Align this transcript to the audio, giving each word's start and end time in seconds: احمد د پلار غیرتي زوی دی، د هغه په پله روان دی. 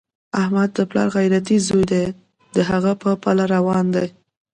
احمد 0.41 0.69
د 0.73 0.79
پلار 0.89 1.07
غیرتي 1.17 1.57
زوی 1.67 1.85
دی، 1.91 2.05
د 2.55 2.57
هغه 2.69 2.91
په 3.01 3.09
پله 3.23 3.43
روان 3.55 3.85
دی. 3.95 4.07